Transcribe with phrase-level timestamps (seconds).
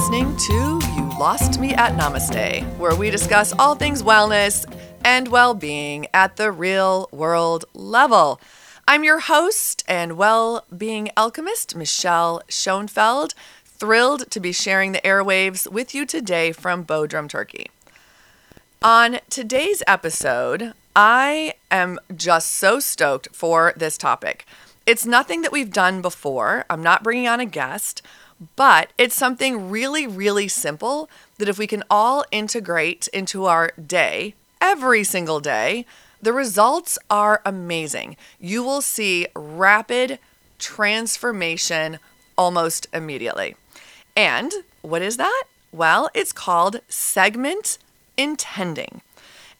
[0.00, 4.64] listening to You Lost Me at Namaste, where we discuss all things wellness
[5.04, 8.40] and well being at the real world level.
[8.88, 13.34] I'm your host and well being alchemist, Michelle Schoenfeld,
[13.66, 17.66] thrilled to be sharing the airwaves with you today from Bodrum, Turkey.
[18.80, 24.46] On today's episode, I am just so stoked for this topic.
[24.86, 26.64] It's nothing that we've done before.
[26.70, 28.00] I'm not bringing on a guest,
[28.56, 34.34] but it's something really, really simple that if we can all integrate into our day,
[34.60, 35.84] every single day,
[36.22, 38.16] the results are amazing.
[38.38, 40.18] You will see rapid
[40.58, 41.98] transformation
[42.36, 43.56] almost immediately.
[44.16, 45.44] And what is that?
[45.72, 47.78] Well, it's called segment
[48.16, 49.02] intending.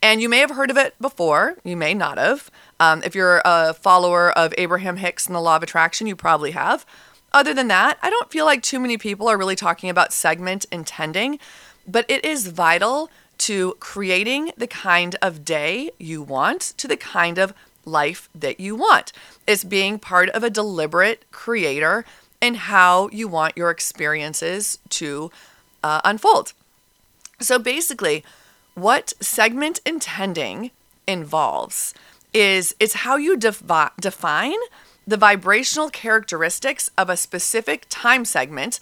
[0.02, 2.50] And you may have heard of it before, you may not have.
[2.78, 6.52] Um, if you're a follower of Abraham Hicks and the Law of Attraction, you probably
[6.52, 6.86] have.
[7.32, 10.66] Other than that, I don't feel like too many people are really talking about segment
[10.73, 11.38] intending,
[11.87, 17.38] but it is vital to creating the kind of day you want to the kind
[17.38, 19.12] of life that you want.
[19.46, 22.04] It's being part of a deliberate creator
[22.42, 25.30] and how you want your experiences to
[25.82, 26.52] uh, unfold.
[27.40, 28.24] So basically,
[28.74, 30.70] what segment intending
[31.06, 31.94] involves
[32.32, 34.59] is it's how you defi- define
[35.10, 38.78] the vibrational characteristics of a specific time segment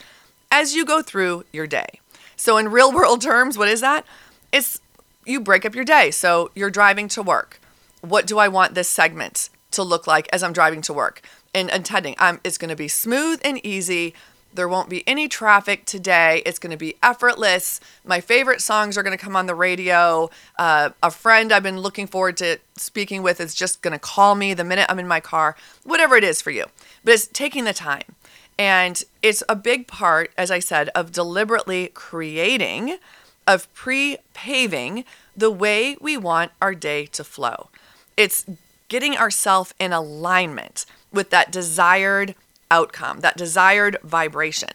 [0.51, 2.01] as you go through your day.
[2.37, 4.05] So in real world terms, what is that?
[4.53, 4.81] It's
[5.25, 6.11] you break up your day.
[6.11, 7.61] So you're driving to work.
[8.03, 11.23] What do I want this segment to look like as I'm driving to work?
[11.55, 14.15] And intending, um, it's going to be smooth and easy.
[14.53, 16.43] There won't be any traffic today.
[16.47, 17.81] It's going to be effortless.
[18.05, 20.31] My favorite songs are going to come on the radio.
[20.59, 24.35] Uh, a friend I've been looking forward to speaking with is just going to call
[24.35, 26.65] me the minute I'm in my car, whatever it is for you.
[27.05, 28.15] But it's taking the time.
[28.59, 32.99] And it's a big part, as I said, of deliberately creating,
[33.47, 35.05] of pre paving
[35.37, 37.69] the way we want our day to flow.
[38.17, 38.45] It's
[38.89, 42.35] getting ourselves in alignment with that desired
[42.71, 44.71] outcome, that desired vibration,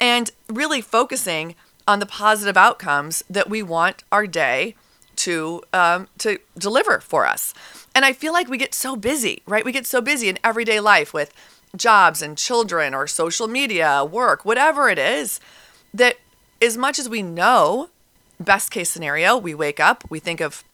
[0.00, 1.54] and really focusing
[1.86, 4.74] on the positive outcomes that we want our day
[5.16, 7.54] to um, to deliver for us.
[7.94, 9.64] And I feel like we get so busy, right?
[9.64, 11.32] We get so busy in everyday life with
[11.76, 15.40] jobs and children or social media, work, whatever it is,
[15.94, 16.16] that
[16.60, 17.88] as much as we know,
[18.38, 20.64] best case scenario, we wake up, we think of,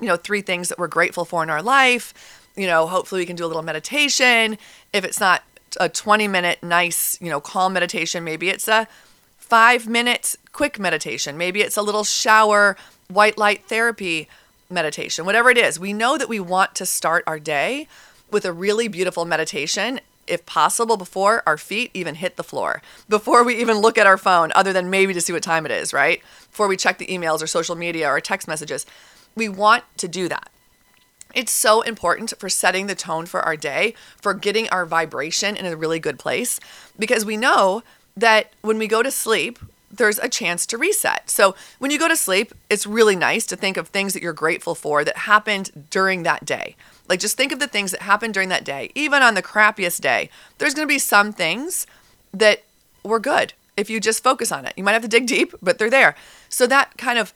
[0.00, 2.14] you know, three things that we're grateful for in our life.
[2.56, 4.58] You know, hopefully we can do a little meditation.
[4.92, 5.42] If it's not
[5.78, 8.24] a 20 minute nice, you know, calm meditation.
[8.24, 8.88] Maybe it's a
[9.36, 11.38] five minute quick meditation.
[11.38, 12.76] Maybe it's a little shower,
[13.08, 14.28] white light therapy
[14.70, 15.78] meditation, whatever it is.
[15.78, 17.88] We know that we want to start our day
[18.30, 23.42] with a really beautiful meditation, if possible, before our feet even hit the floor, before
[23.42, 25.94] we even look at our phone, other than maybe to see what time it is,
[25.94, 26.20] right?
[26.50, 28.84] Before we check the emails or social media or text messages.
[29.34, 30.50] We want to do that.
[31.34, 35.66] It's so important for setting the tone for our day, for getting our vibration in
[35.66, 36.58] a really good place,
[36.98, 37.82] because we know
[38.16, 39.58] that when we go to sleep,
[39.90, 41.30] there's a chance to reset.
[41.30, 44.32] So when you go to sleep, it's really nice to think of things that you're
[44.32, 46.76] grateful for that happened during that day.
[47.08, 48.90] Like just think of the things that happened during that day.
[48.94, 50.28] Even on the crappiest day,
[50.58, 51.86] there's going to be some things
[52.34, 52.64] that
[53.02, 54.74] were good if you just focus on it.
[54.76, 56.14] You might have to dig deep, but they're there.
[56.48, 57.32] So that kind of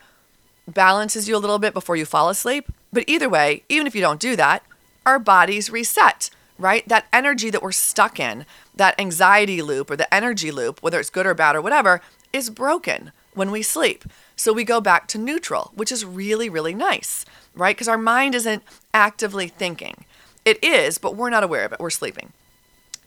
[0.68, 2.70] balances you a little bit before you fall asleep.
[2.92, 4.62] But either way, even if you don't do that,
[5.06, 6.86] our bodies reset, right?
[6.88, 8.44] That energy that we're stuck in,
[8.74, 12.00] that anxiety loop or the energy loop, whether it's good or bad or whatever,
[12.32, 14.04] is broken when we sleep.
[14.36, 17.74] So we go back to neutral, which is really, really nice, right?
[17.74, 20.04] Because our mind isn't actively thinking.
[20.44, 21.80] It is, but we're not aware of it.
[21.80, 22.32] We're sleeping.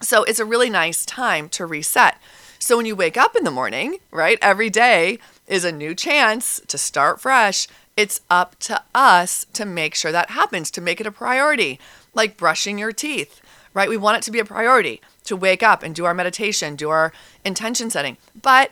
[0.02, 2.18] So it's a really nice time to reset.
[2.60, 6.62] So when you wake up in the morning, right, every day is a new chance
[6.68, 7.68] to start fresh.
[7.96, 11.80] It's up to us to make sure that happens, to make it a priority,
[12.14, 13.42] like brushing your teeth,
[13.74, 13.90] right?
[13.90, 16.90] We want it to be a priority to wake up and do our meditation, do
[16.90, 18.18] our intention setting.
[18.40, 18.72] But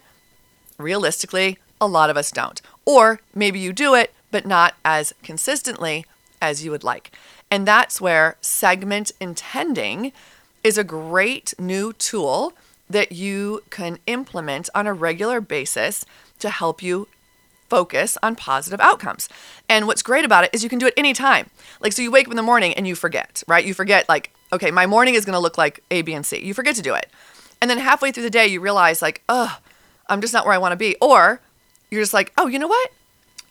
[0.78, 2.62] realistically, a lot of us don't.
[2.86, 6.06] Or maybe you do it, but not as consistently
[6.42, 7.12] as you would like.
[7.50, 10.12] And that's where segment intending
[10.64, 12.54] is a great new tool
[12.90, 16.06] that you can implement on a regular basis
[16.40, 17.08] to help you
[17.74, 19.28] focus on positive outcomes.
[19.68, 21.50] And what's great about it is you can do it anytime.
[21.80, 23.66] Like, so you wake up in the morning and you forget, right?
[23.66, 26.38] You forget, like, okay, my morning is going to look like A, B, and C.
[26.38, 27.08] You forget to do it.
[27.60, 29.58] And then halfway through the day, you realize, like, oh,
[30.08, 30.96] I'm just not where I want to be.
[31.02, 31.42] Or
[31.90, 32.92] you're just like, oh, you know what?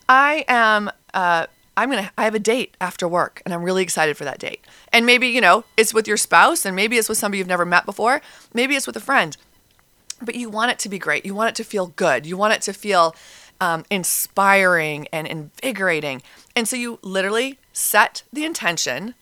[0.09, 1.47] I am, uh,
[1.77, 4.39] I'm going to, I have a date after work and I'm really excited for that
[4.39, 4.65] date.
[4.93, 7.65] And maybe, you know, it's with your spouse and maybe it's with somebody you've never
[7.65, 8.23] met before.
[8.55, 9.37] Maybe it's with a friend
[10.25, 11.27] but you want it to be great.
[11.27, 12.27] You want it to feel good.
[12.27, 13.15] You want it to feel
[13.63, 16.21] um, inspiring and invigorating.
[16.57, 19.15] And so you literally set the intention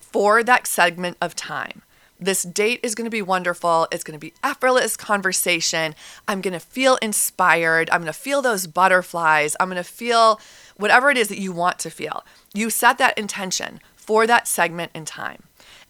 [0.00, 1.82] for that segment of time.
[2.18, 3.86] This date is going to be wonderful.
[3.92, 5.94] It's going to be effortless conversation.
[6.26, 7.90] I'm going to feel inspired.
[7.90, 9.56] I'm going to feel those butterflies.
[9.60, 10.40] I'm going to feel
[10.78, 12.24] whatever it is that you want to feel.
[12.54, 15.42] You set that intention for that segment in time.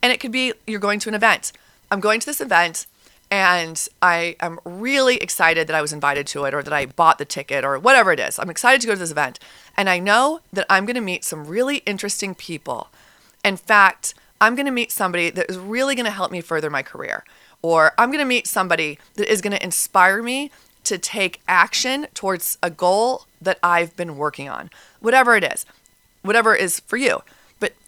[0.02, 1.52] And it could be you're going to an event.
[1.88, 2.86] I'm going to this event
[3.30, 7.18] and I am really excited that I was invited to it or that I bought
[7.18, 8.38] the ticket or whatever it is.
[8.38, 9.38] I'm excited to go to this event.
[9.76, 12.88] And I know that I'm going to meet some really interesting people.
[13.44, 16.70] In fact, I'm going to meet somebody that is really going to help me further
[16.70, 17.24] my career.
[17.62, 20.50] Or I'm going to meet somebody that is going to inspire me
[20.84, 25.66] to take action towards a goal that I've been working on, whatever it is,
[26.22, 27.22] whatever is for you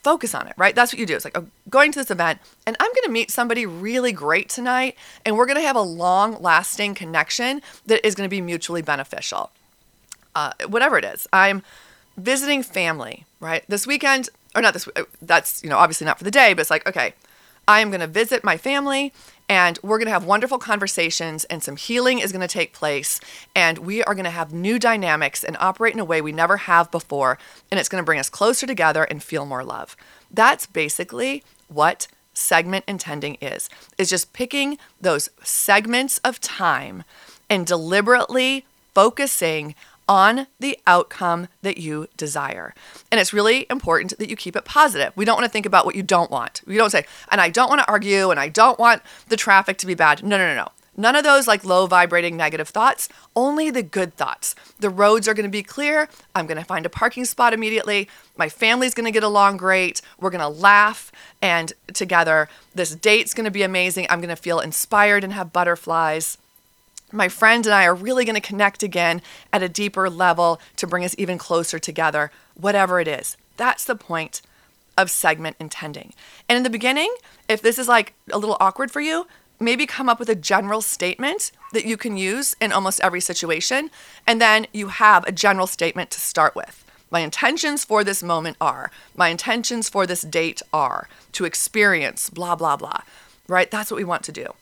[0.03, 0.75] focus on it, right?
[0.75, 1.15] That's what you do.
[1.15, 4.49] It's like I'm going to this event and I'm going to meet somebody really great
[4.49, 8.41] tonight and we're going to have a long lasting connection that is going to be
[8.41, 9.51] mutually beneficial.
[10.35, 11.63] Uh, whatever it is, I'm
[12.17, 13.65] visiting family, right?
[13.69, 14.89] This weekend, or not this,
[15.21, 17.15] that's, you know, obviously not for the day, but it's like, okay,
[17.69, 19.13] I am going to visit my family
[19.53, 23.21] and we're going to have wonderful conversations and some healing is going to take place.
[23.55, 26.57] And we are going to have new dynamics and operate in a way we never
[26.57, 27.37] have before.
[27.71, 29.95] And it's going to bring us closer together and feel more love.
[30.31, 33.69] That's basically what segment intending is.
[33.99, 37.05] Is just picking those segments of time
[37.51, 38.65] and deliberately
[38.95, 39.75] focusing
[40.09, 42.75] on the outcome that you desire.
[43.11, 45.13] And it's really important that you keep it positive.
[45.17, 46.63] We don't want to think about what you don't want.
[46.67, 49.79] We don't say, and I don't want to argue and I don't want the traffic
[49.79, 50.23] to be bad.
[50.23, 50.69] No, no, no, no.
[50.95, 54.55] None of those like low vibrating negative thoughts, only the good thoughts.
[54.79, 56.07] The roads are going to be clear.
[56.35, 58.11] I'm going to find a parking spot immediately.
[58.37, 60.03] My family's going to get along great.
[60.21, 61.11] We're going to laugh
[61.41, 62.51] and together.
[62.75, 64.07] This date's going to be amazing.
[64.11, 66.37] I'm going to feel inspired and have butterflies
[67.13, 69.23] my friend and I are really going to connect again
[69.53, 73.37] at a deeper level to bring us even closer together, whatever it is.
[73.57, 74.43] That's the point
[74.97, 76.13] of segment intending.
[76.49, 77.15] And in the beginning,
[77.49, 79.27] if this is like a little awkward for you,
[79.61, 83.91] maybe come up with a general statement that you can use in almost every situation.
[84.27, 86.85] And then you have a general statement to start with.
[87.11, 92.57] My intentions for this moment are, my intentions for this date are to experience blah,
[92.57, 93.03] blah, blah,
[93.49, 93.71] right?
[93.71, 94.55] That's what we want to do.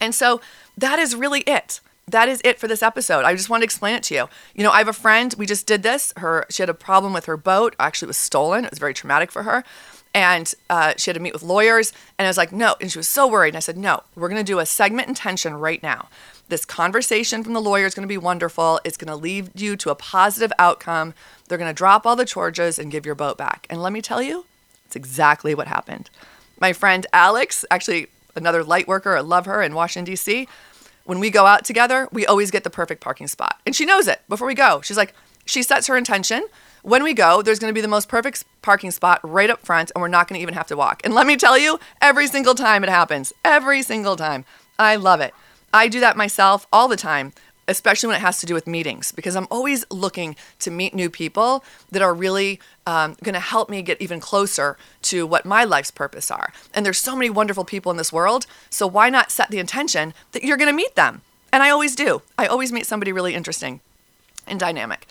[0.00, 0.40] And so
[0.76, 1.80] that is really it.
[2.06, 3.24] That is it for this episode.
[3.24, 4.28] I just want to explain it to you.
[4.54, 6.12] You know, I have a friend, we just did this.
[6.18, 7.74] Her she had a problem with her boat.
[7.80, 8.64] Actually, it was stolen.
[8.64, 9.64] It was very traumatic for her.
[10.12, 11.92] And uh, she had to meet with lawyers.
[12.18, 12.76] And I was like, no.
[12.80, 13.48] And she was so worried.
[13.48, 16.08] And I said, no, we're going to do a segment intention right now.
[16.48, 18.80] This conversation from the lawyer is going to be wonderful.
[18.84, 21.14] It's going to lead you to a positive outcome.
[21.48, 23.66] They're going to drop all the charges and give your boat back.
[23.68, 24.44] And let me tell you,
[24.86, 26.10] it's exactly what happened.
[26.60, 29.16] My friend Alex, actually, another light worker.
[29.16, 30.48] I love her in Washington, D.C.
[31.04, 33.60] When we go out together, we always get the perfect parking spot.
[33.66, 34.80] And she knows it before we go.
[34.82, 35.14] She's like,
[35.44, 36.46] she sets her intention.
[36.82, 39.90] When we go, there's going to be the most perfect parking spot right up front,
[39.94, 41.02] and we're not going to even have to walk.
[41.04, 44.44] And let me tell you, every single time it happens, every single time.
[44.78, 45.32] I love it.
[45.72, 47.32] I do that myself all the time
[47.66, 51.10] especially when it has to do with meetings, because I'm always looking to meet new
[51.10, 55.64] people that are really um, going to help me get even closer to what my
[55.64, 56.52] life's purpose are.
[56.72, 60.14] And there's so many wonderful people in this world, so why not set the intention
[60.32, 61.22] that you're going to meet them?
[61.52, 62.22] And I always do.
[62.36, 63.80] I always meet somebody really interesting
[64.46, 65.06] and dynamic.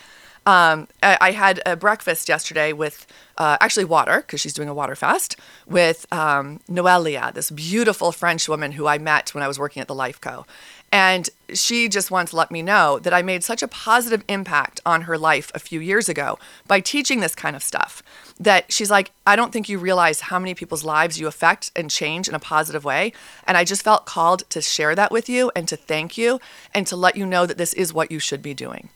[0.46, 3.08] Um, I, I, had a breakfast yesterday with
[3.38, 8.50] uh, actually water because she's doing a water fast with um, Noelia, this beautiful French
[8.50, 10.46] woman who I met when I was working at the Life Co.
[10.92, 15.04] And she just once let me know that I made such a positive impact on
[15.04, 18.04] her life a few years ago by teaching this kind of stuff.
[18.40, 21.90] That she's like, I don't think you realize how many people's lives you affect and
[21.90, 23.14] change in a positive way.
[23.48, 26.40] And I just felt called to share that with you and to thank you
[26.76, 28.90] and to let you know that this is what you should be doing.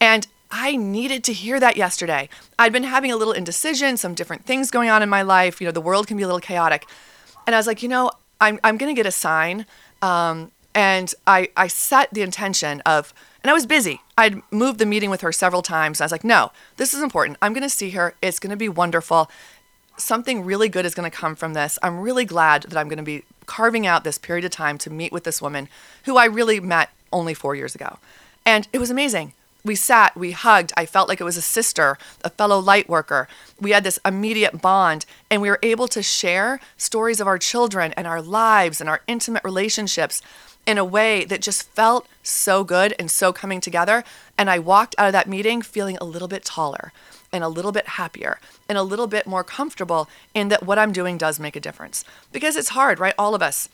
[0.00, 2.28] And I needed to hear that yesterday.
[2.58, 5.60] I'd been having a little indecision, some different things going on in my life.
[5.60, 6.86] You know, the world can be a little chaotic.
[7.46, 9.66] And I was like, you know, I'm, I'm going to get a sign
[10.00, 13.12] um, and I, I set the intention of,
[13.42, 14.00] and I was busy.
[14.16, 16.00] I'd moved the meeting with her several times.
[16.00, 17.38] I was like, no, this is important.
[17.42, 18.14] I'm going to see her.
[18.22, 19.30] It's going to be wonderful.
[19.96, 21.78] Something really good is going to come from this.
[21.82, 24.90] I'm really glad that I'm going to be carving out this period of time to
[24.90, 25.68] meet with this woman
[26.04, 27.98] who I really met only four years ago.
[28.44, 29.32] And it was amazing.
[29.68, 30.72] We sat, we hugged.
[30.76, 33.28] I felt like it was a sister, a fellow light worker.
[33.60, 37.92] We had this immediate bond, and we were able to share stories of our children
[37.92, 40.22] and our lives and our intimate relationships
[40.66, 44.04] in a way that just felt so good and so coming together.
[44.38, 46.92] And I walked out of that meeting feeling a little bit taller
[47.30, 50.92] and a little bit happier and a little bit more comfortable in that what I'm
[50.92, 52.04] doing does make a difference.
[52.32, 53.14] Because it's hard, right?
[53.18, 53.68] All of us.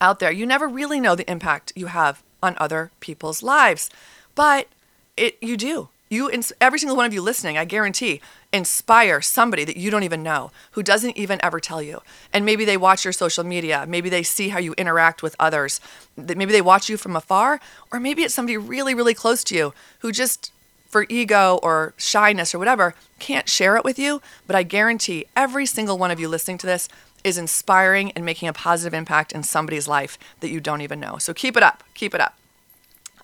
[0.00, 0.32] out there.
[0.32, 3.90] You never really know the impact you have on other people's lives,
[4.34, 4.68] but
[5.16, 5.88] it you do.
[6.08, 6.30] You
[6.60, 8.20] every single one of you listening, I guarantee,
[8.52, 12.00] inspire somebody that you don't even know, who doesn't even ever tell you.
[12.32, 15.80] And maybe they watch your social media, maybe they see how you interact with others,
[16.16, 19.74] maybe they watch you from afar, or maybe it's somebody really really close to you
[19.98, 20.52] who just
[20.88, 25.66] for ego or shyness or whatever can't share it with you, but I guarantee every
[25.66, 26.88] single one of you listening to this
[27.24, 31.18] is inspiring and making a positive impact in somebody's life that you don't even know.
[31.18, 31.82] So keep it up.
[31.94, 32.38] Keep it up.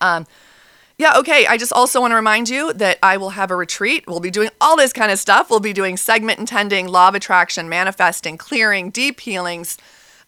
[0.01, 0.27] Um,
[1.03, 1.49] yeah, okay.
[1.49, 4.05] I just also want to remind you that I will have a retreat.
[4.07, 5.51] We'll be doing all this kind of stuff.
[5.51, 9.79] We'll be doing segment intending, law of attraction, manifesting, clearing, deep healings,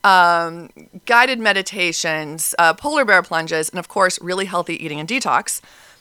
[0.03, 0.71] um,
[1.07, 5.61] guided meditations, uh, polar bear plunges, and of course, really healthy eating and detox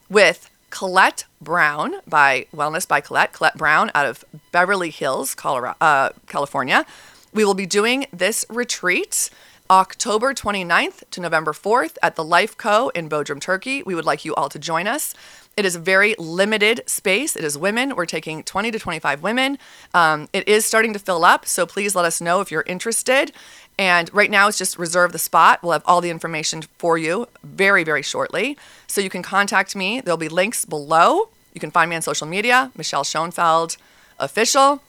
[0.10, 6.10] with Colette Brown by Wellness by Colette, Colette Brown out of Beverly Hills, Colorado, uh,
[6.26, 6.84] California.
[7.32, 9.30] We will be doing this retreat
[9.74, 12.90] October 29th to November 4th at the Life Co.
[12.90, 13.82] in Bodrum, Turkey.
[13.82, 15.16] We would like you all to join us.
[15.58, 17.36] It is a very limited space.
[17.36, 17.96] It is women.
[17.96, 19.58] We're taking 20 to 25 women.
[19.96, 23.32] Um, it is starting to fill up, so please let us know if you're interested.
[23.80, 25.64] And right now, it's just reserve the spot.
[25.64, 28.56] We'll have all the information for you very, very shortly.
[28.86, 30.02] So you can contact me.
[30.02, 31.30] There'll be links below.
[31.52, 33.78] You can find me on social media, Michelle Schoenfeld
[34.20, 34.84] Official.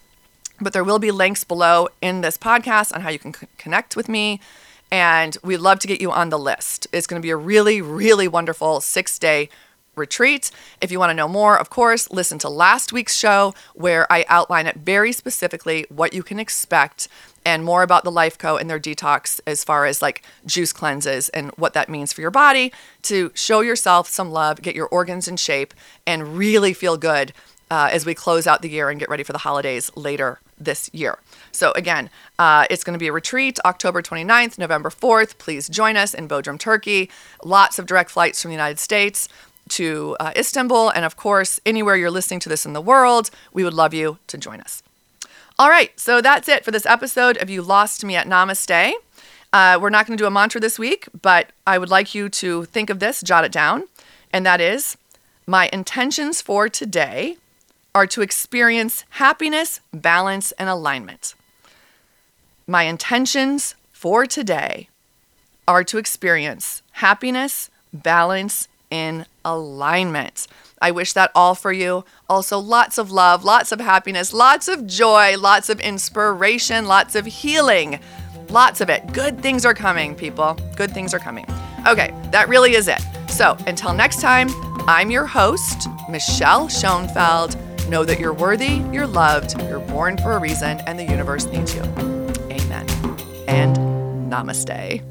[0.61, 3.97] But there will be links below in this podcast on how you can c- connect
[3.97, 4.41] with me.
[4.95, 6.87] And we'd love to get you on the list.
[6.93, 9.49] It's going to be a really, really wonderful six day
[9.97, 10.53] retreat.
[10.81, 14.25] If you want to know more, of course, listen to last week's show where I
[14.29, 17.09] outline it very specifically what you can expect
[17.45, 21.29] and more about the Life Co and their detox as far as like juice cleanses
[21.31, 22.73] and what that means for your body
[23.03, 25.75] to show yourself some love, get your organs in shape,
[26.07, 27.33] and really feel good
[27.69, 30.91] uh, as we close out the year and get ready for the holidays later this
[30.93, 31.19] year.
[31.53, 35.39] So, again, uh, it's going to be a retreat October 29th, November 4th.
[35.39, 37.11] Please join us in Bodrum, Turkey.
[37.45, 39.29] Lots of direct flights from the United States
[39.71, 40.91] to uh, Istanbul.
[40.91, 44.19] And of course, anywhere you're listening to this in the world, we would love you
[44.27, 44.83] to join us.
[45.59, 48.95] All right, so that's it for this episode of You Lost Me at Namaste.
[49.53, 52.29] Uh, we're not going to do a mantra this week, but I would like you
[52.29, 53.85] to think of this, jot it down,
[54.33, 54.97] and that is
[55.47, 57.37] my intentions for today
[57.95, 61.35] are to experience happiness, balance, and alignment.
[62.67, 64.89] My intentions for today
[65.69, 70.47] are to experience happiness, balance, and alignment.
[70.83, 72.05] I wish that all for you.
[72.29, 77.27] Also, lots of love, lots of happiness, lots of joy, lots of inspiration, lots of
[77.27, 78.01] healing.
[78.51, 79.13] Lots of it.
[79.13, 80.59] Good things are coming, people.
[80.77, 81.47] Good things are coming.
[81.87, 83.01] Okay, that really is it.
[83.29, 84.49] So, until next time,
[84.87, 87.57] I'm your host, Michelle Schoenfeld.
[87.89, 91.75] Know that you're worthy, you're loved, you're born for a reason, and the universe needs
[91.75, 91.83] you.
[91.83, 92.87] Amen.
[93.47, 93.77] And
[94.33, 95.03] namaste.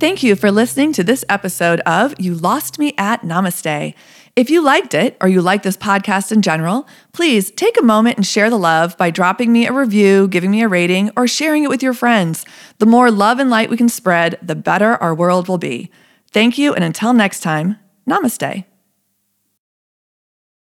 [0.00, 3.94] Thank you for listening to this episode of You Lost Me at Namaste.
[4.34, 8.16] If you liked it or you like this podcast in general, please take a moment
[8.16, 11.64] and share the love by dropping me a review, giving me a rating, or sharing
[11.64, 12.46] it with your friends.
[12.78, 15.90] The more love and light we can spread, the better our world will be.
[16.32, 18.64] Thank you, and until next time, namaste.